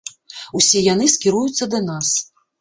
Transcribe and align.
Усе 0.59 0.81
яны 0.93 1.05
скіруюцца 1.17 1.69
да 1.75 1.83
нас. 1.91 2.11